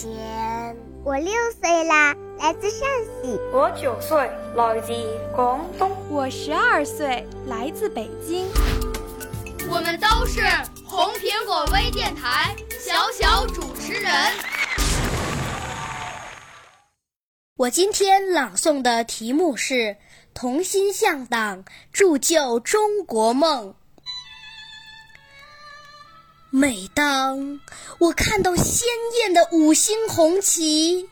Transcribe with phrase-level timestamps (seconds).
[0.00, 0.74] 前。
[1.04, 2.88] 我六岁啦，来自陕
[3.22, 3.38] 西。
[3.52, 4.94] 我九岁，来自
[5.36, 5.90] 广东。
[6.08, 8.46] 我十二岁，来自北京。
[9.68, 10.40] 我们都是
[10.86, 14.10] 红苹果微电台小小主持人。
[17.56, 19.74] 我今天朗诵的题目是
[20.32, 21.62] 《同心向党，
[21.92, 23.68] 铸就中国梦》。
[26.52, 27.60] 每当
[28.00, 28.88] 我看到鲜
[29.20, 31.08] 艳的五星红旗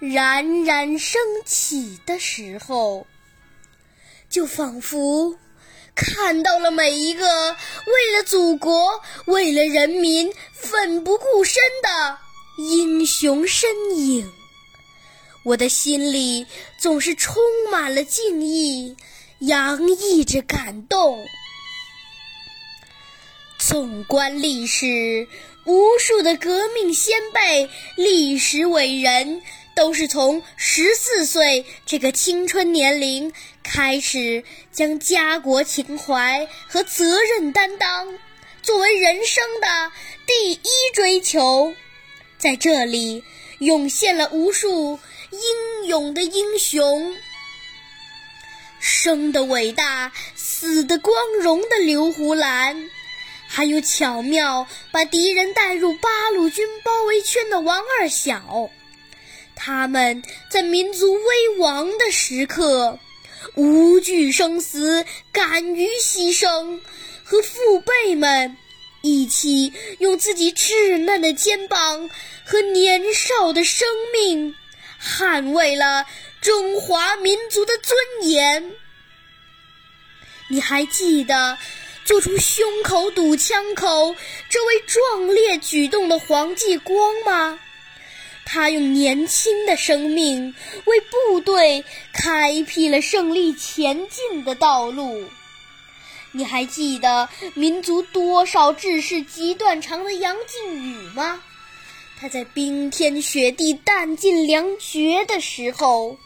[0.00, 3.06] 冉冉升起的时候，
[4.28, 5.38] 就仿佛
[5.94, 12.18] 看到了每一个为了祖国、为了人民奋不顾身的
[12.58, 14.28] 英雄身影。
[15.44, 16.48] 我的心里
[16.80, 17.36] 总是充
[17.70, 18.96] 满了敬意，
[19.38, 21.24] 洋溢着感动。
[23.66, 25.26] 纵观历史，
[25.64, 29.40] 无数的革命先辈、历史伟人，
[29.74, 38.18] 都是从十四岁这个青春年龄开始，将家国情怀和责任担当
[38.60, 39.92] 作为人生的
[40.26, 41.74] 第一追求。
[42.36, 43.24] 在这里，
[43.60, 45.00] 涌现了无数。
[45.30, 47.16] 英勇的英雄，
[48.78, 52.88] 生的伟大，死的光荣的刘胡兰，
[53.54, 58.68] 还有巧妙把敌人带入八路军包围圈的王二小，
[59.54, 62.98] 他们在民族危亡的时刻，
[63.54, 66.80] 无惧生死，敢于牺牲，
[67.22, 68.56] 和父辈们
[69.02, 72.10] 一起用自己稚嫩的肩膀
[72.44, 74.56] 和年少的生命。
[75.00, 76.06] 捍卫了
[76.40, 77.96] 中华民族的尊
[78.28, 78.72] 严。
[80.48, 81.56] 你还记得
[82.04, 84.14] 做出胸口堵枪口
[84.48, 87.58] 这位壮烈举动的黄继光吗？
[88.44, 90.54] 他用年轻的生命
[90.84, 91.82] 为部队
[92.12, 95.24] 开辟了胜利前进的道路。
[96.32, 101.42] 你还记得民族多少志士极断肠的杨靖宇吗？
[102.20, 106.18] 他在冰天雪地、弹尽粮绝的时候，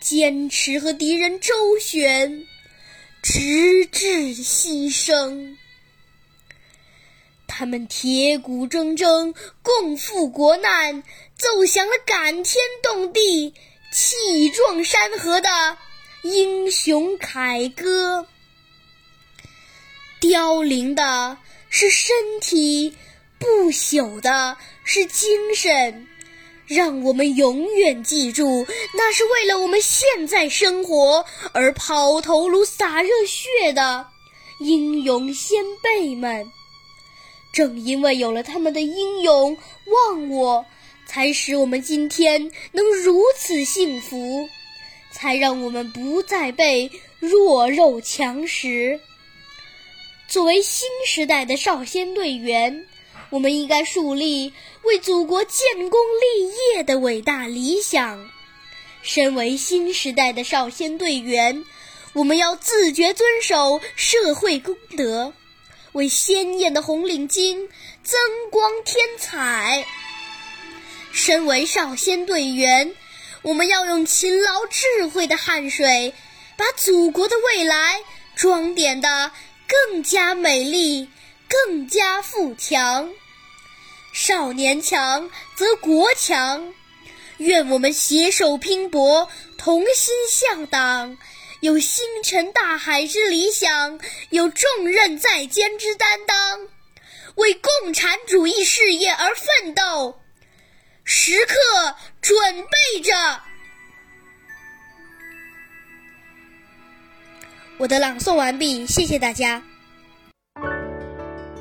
[0.00, 2.46] 坚持和敌人周旋，
[3.22, 5.56] 直至牺牲。
[7.46, 11.02] 他们铁骨铮铮，共赴国难，
[11.36, 13.54] 奏响了感天动地、
[13.90, 15.48] 气壮山河的
[16.22, 18.26] 英雄凯歌。
[20.20, 22.96] 凋零的是身体。
[23.40, 26.08] 不朽的是精神，
[26.68, 34.06] 让我们永远记住，那是为了我们现在生活而抛头颅、洒热血的
[34.60, 36.46] 英勇先辈们。
[37.52, 39.56] 正因为有了他们的英勇
[39.86, 40.66] 忘我，
[41.06, 44.46] 才使我们今天能如此幸福，
[45.10, 49.00] 才让我们不再被弱肉强食。
[50.28, 52.86] 作为新时代的少先队员。
[53.30, 54.52] 我们应该树立
[54.82, 58.30] 为祖国建功立业的伟大理想。
[59.02, 61.64] 身为新时代的少先队员，
[62.14, 65.32] 我们要自觉遵守社会公德，
[65.92, 67.68] 为鲜艳的红领巾
[68.02, 68.18] 增
[68.50, 69.86] 光添彩。
[71.12, 72.94] 身为少先队员，
[73.42, 76.12] 我们要用勤劳智慧的汗水，
[76.56, 78.00] 把祖国的未来
[78.34, 79.32] 装点的
[79.66, 81.08] 更加美丽。
[81.48, 83.10] 更加富强，
[84.12, 86.74] 少年强则国强。
[87.38, 91.16] 愿我们携手拼搏，同心向党，
[91.60, 94.00] 有星辰大海之理想，
[94.30, 96.68] 有重任在肩之担当。
[97.36, 100.20] 为共产主义事业而奋斗，
[101.04, 101.54] 时刻
[102.20, 103.40] 准备着。
[107.78, 109.62] 我的朗诵完毕，谢谢大家。